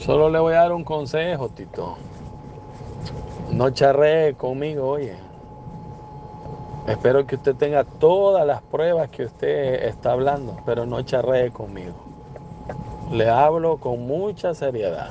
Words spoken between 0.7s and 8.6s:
un consejo, Tito. No charree conmigo, oye. Espero que usted tenga todas